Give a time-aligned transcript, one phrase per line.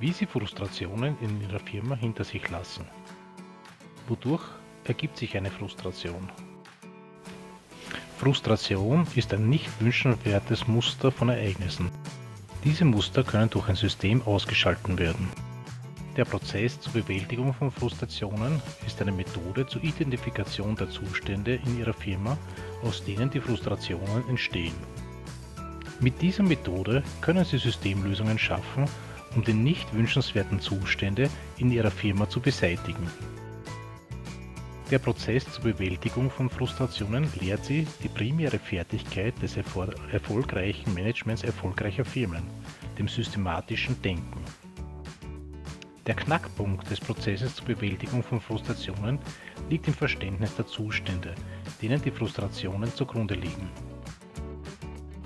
[0.00, 2.86] wie Sie Frustrationen in Ihrer Firma hinter sich lassen.
[4.08, 4.44] Wodurch
[4.84, 6.30] ergibt sich eine Frustration?
[8.18, 11.90] Frustration ist ein nicht wünschenswertes Muster von Ereignissen.
[12.64, 15.28] Diese Muster können durch ein System ausgeschalten werden.
[16.16, 21.92] Der Prozess zur Bewältigung von Frustrationen ist eine Methode zur Identifikation der Zustände in Ihrer
[21.92, 22.38] Firma,
[22.84, 24.74] aus denen die Frustrationen entstehen.
[26.00, 28.86] Mit dieser Methode können Sie Systemlösungen schaffen,
[29.34, 31.28] um die nicht wünschenswerten Zustände
[31.58, 33.08] in Ihrer Firma zu beseitigen.
[34.90, 42.04] Der Prozess zur Bewältigung von Frustrationen lehrt Sie die primäre Fertigkeit des erfolgreichen Managements erfolgreicher
[42.04, 42.42] Firmen,
[42.98, 44.44] dem systematischen Denken.
[46.06, 49.18] Der Knackpunkt des Prozesses zur Bewältigung von Frustrationen
[49.70, 51.34] liegt im Verständnis der Zustände,
[51.80, 53.70] denen die Frustrationen zugrunde liegen.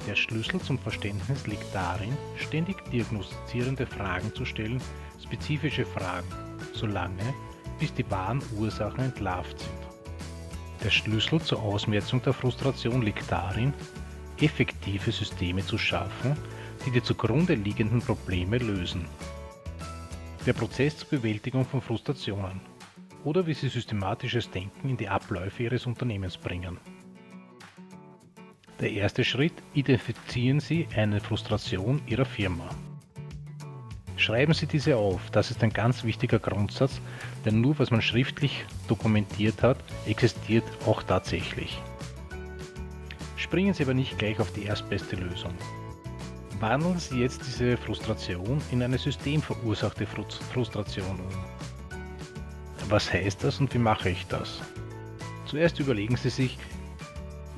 [0.09, 4.81] Der Schlüssel zum Verständnis liegt darin, ständig diagnostizierende Fragen zu stellen,
[5.23, 6.27] spezifische Fragen,
[6.73, 7.35] solange
[7.79, 9.71] bis die wahren Ursachen entlarvt sind.
[10.83, 13.75] Der Schlüssel zur Ausmerzung der Frustration liegt darin,
[14.41, 16.39] effektive Systeme zu schaffen,
[16.87, 19.05] die die zugrunde liegenden Probleme lösen.
[20.47, 22.63] Der Prozess zur Bewältigung von Frustrationen
[23.25, 26.79] oder wie Sie systematisches Denken in die Abläufe Ihres Unternehmens bringen.
[28.81, 32.69] Der erste Schritt, identifizieren Sie eine Frustration Ihrer Firma.
[34.17, 37.01] Schreiben Sie diese auf, das ist ein ganz wichtiger Grundsatz,
[37.45, 41.83] denn nur was man schriftlich dokumentiert hat, existiert auch tatsächlich.
[43.37, 45.55] Springen Sie aber nicht gleich auf die erstbeste Lösung.
[46.61, 52.89] Wandeln Sie jetzt diese Frustration in eine systemverursachte Frustration um.
[52.89, 54.61] Was heißt das und wie mache ich das?
[55.47, 56.59] Zuerst überlegen Sie sich,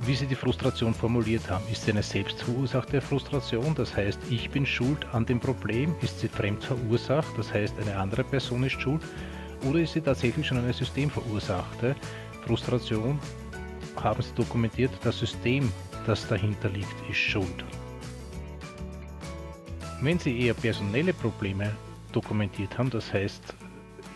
[0.07, 1.65] wie Sie die Frustration formuliert haben.
[1.71, 5.95] Ist sie eine selbstverursachte Frustration, das heißt, ich bin schuld an dem Problem?
[6.01, 9.03] Ist sie fremd verursacht, das heißt, eine andere Person ist schuld?
[9.69, 11.95] Oder ist sie tatsächlich schon eine systemverursachte
[12.47, 13.19] Frustration?
[13.97, 15.71] Haben Sie dokumentiert, das System,
[16.07, 17.65] das dahinter liegt, ist schuld.
[20.01, 21.73] Wenn Sie eher personelle Probleme
[22.13, 23.55] dokumentiert haben, das heißt,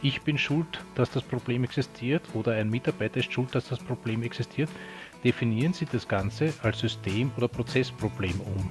[0.00, 4.22] ich bin schuld, dass das Problem existiert oder ein Mitarbeiter ist schuld, dass das Problem
[4.22, 4.70] existiert,
[5.24, 8.70] definieren Sie das Ganze als System- oder Prozessproblem um.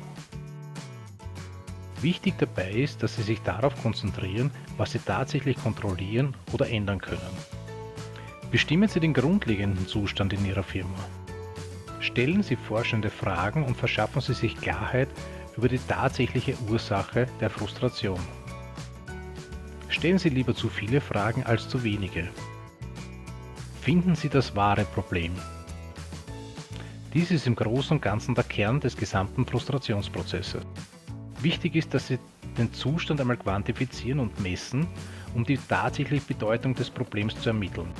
[2.02, 7.22] Wichtig dabei ist, dass Sie sich darauf konzentrieren, was Sie tatsächlich kontrollieren oder ändern können.
[8.52, 11.00] Bestimmen Sie den grundlegenden Zustand in Ihrer Firma.
[12.02, 15.08] Stellen Sie forschende Fragen und verschaffen Sie sich Klarheit
[15.56, 18.20] über die tatsächliche Ursache der Frustration.
[19.88, 22.28] Stellen Sie lieber zu viele Fragen als zu wenige.
[23.82, 25.34] Finden Sie das wahre Problem.
[27.14, 30.64] Dies ist im Großen und Ganzen der Kern des gesamten Frustrationsprozesses.
[31.42, 32.18] Wichtig ist, dass Sie
[32.58, 34.88] den Zustand einmal quantifizieren und messen,
[35.36, 37.92] um die tatsächliche Bedeutung des Problems zu ermitteln.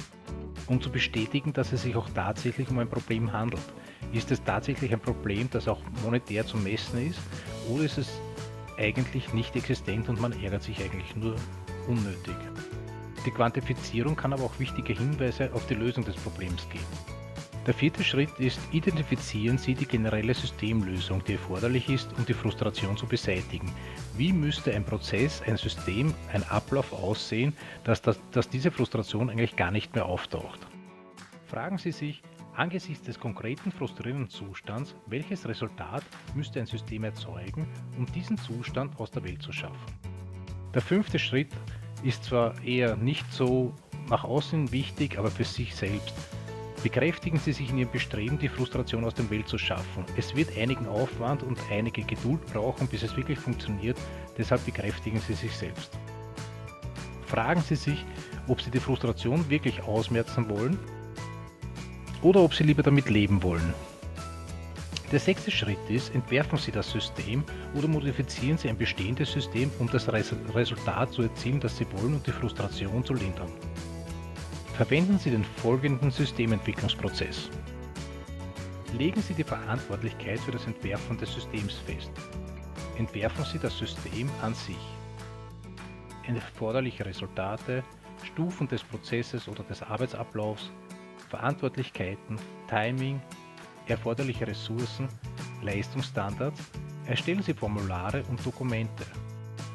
[0.66, 3.62] Um zu bestätigen, dass es sich auch tatsächlich um ein Problem handelt.
[4.14, 7.20] Ist es tatsächlich ein Problem, das auch monetär zu messen ist,
[7.70, 8.10] oder ist es
[8.80, 11.36] eigentlich nicht existent und man ärgert sich eigentlich nur
[11.88, 12.36] unnötig?
[13.28, 17.13] Die Quantifizierung kann aber auch wichtige Hinweise auf die Lösung des Problems geben.
[17.66, 22.98] Der vierte Schritt ist, identifizieren Sie die generelle Systemlösung, die erforderlich ist, um die Frustration
[22.98, 23.72] zu beseitigen.
[24.18, 27.54] Wie müsste ein Prozess, ein System, ein Ablauf aussehen,
[27.86, 30.60] dass, das, dass diese Frustration eigentlich gar nicht mehr auftaucht?
[31.46, 32.22] Fragen Sie sich,
[32.54, 36.04] angesichts des konkreten frustrierenden Zustands, welches Resultat
[36.36, 37.66] müsste ein System erzeugen,
[37.98, 39.94] um diesen Zustand aus der Welt zu schaffen?
[40.74, 41.54] Der fünfte Schritt
[42.04, 43.74] ist zwar eher nicht so
[44.10, 46.14] nach außen wichtig, aber für sich selbst.
[46.84, 50.04] Bekräftigen Sie sich in Ihrem Bestreben, die Frustration aus der Welt zu schaffen.
[50.18, 53.98] Es wird einigen Aufwand und einige Geduld brauchen, bis es wirklich funktioniert,
[54.38, 55.98] deshalb bekräftigen Sie sich selbst.
[57.26, 58.06] Fragen Sie sich,
[58.50, 60.78] ob Sie die Frustration wirklich ausmerzen wollen
[62.22, 63.74] oder ob Sie lieber damit leben wollen.
[65.14, 67.46] Der sechste Schritt ist, entwerfen Sie das System
[67.76, 72.28] oder modifizieren Sie ein bestehendes System, um das Resultat zu erzielen, das Sie wollen und
[72.28, 73.52] die Frustration zu lindern.
[74.74, 77.48] Verwenden Sie den folgenden Systementwicklungsprozess.
[78.98, 82.12] Legen Sie die Verantwortlichkeit für das Entwerfen des Systems fest.
[82.98, 84.80] Entwerfen Sie das System an sich.
[86.26, 87.84] Erforderliche Resultate,
[88.24, 90.72] Stufen des Prozesses oder des Arbeitsablaufs,
[91.30, 93.22] Verantwortlichkeiten, Timing,
[93.86, 95.08] erforderliche Ressourcen,
[95.62, 96.60] Leistungsstandards,
[97.06, 99.06] erstellen Sie Formulare und Dokumente,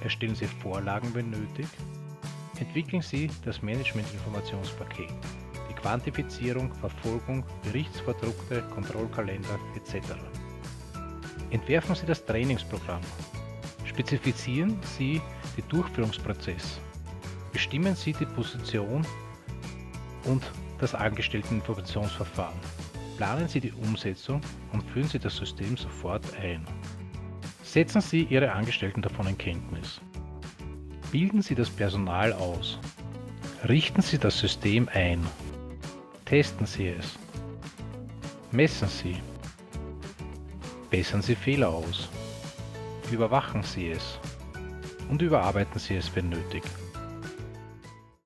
[0.01, 1.69] erstellen Sie Vorlagen, wenn nötig,
[2.61, 5.11] entwickeln Sie das Management-Informationspaket,
[5.69, 10.15] die Quantifizierung, Verfolgung, Berichtsvordruckte, Kontrollkalender etc.
[11.51, 13.01] Entwerfen Sie das Trainingsprogramm.
[13.85, 15.21] Spezifizieren Sie
[15.57, 16.81] die Durchführungsprozess.
[17.53, 19.07] Bestimmen Sie die Position
[20.25, 20.43] und
[20.79, 22.59] das Angestellteninformationsverfahren.
[23.17, 24.41] Planen Sie die Umsetzung
[24.73, 26.65] und führen Sie das System sofort ein.
[27.63, 30.01] Setzen Sie Ihre Angestellten davon in Kenntnis.
[31.11, 32.79] Bilden Sie das Personal aus.
[33.67, 35.27] Richten Sie das System ein.
[36.27, 37.19] Testen Sie es.
[38.53, 39.17] Messen Sie.
[40.91, 42.11] Bessern Sie Fehler aus.
[43.11, 44.19] Überwachen Sie es.
[45.09, 46.63] Und überarbeiten Sie es, wenn nötig.